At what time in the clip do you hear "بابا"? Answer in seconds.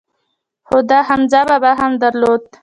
1.49-1.71